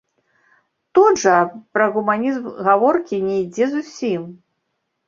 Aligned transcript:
Тут 0.97 1.13
жа 1.25 1.35
пра 1.75 1.85
гуманізм 1.99 2.45
гаворкі 2.71 3.25
не 3.31 3.35
ідзе 3.45 3.65
зусім. 3.77 4.21